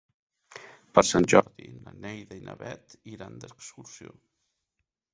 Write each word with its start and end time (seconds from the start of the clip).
Per 0.99 1.03
Sant 1.09 1.27
Jordi 1.33 1.69
na 1.85 1.95
Neida 2.07 2.39
i 2.39 2.43
na 2.49 2.57
Bet 2.65 2.99
iran 3.15 3.39
d'excursió. 3.45 4.21